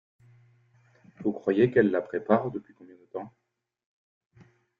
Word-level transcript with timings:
Vous 1.23 1.31
croyez 1.31 1.69
qu'elle 1.69 1.91
la 1.91 2.01
pr'epare 2.01 2.49
depuis 2.49 2.73
combien 2.73 2.95
de 2.95 3.05
temps. 3.13 3.31